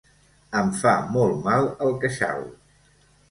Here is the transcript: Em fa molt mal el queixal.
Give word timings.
Em 0.61 0.69
fa 0.77 0.93
molt 1.17 1.37
mal 1.49 1.69
el 1.89 1.93
queixal. 2.05 2.43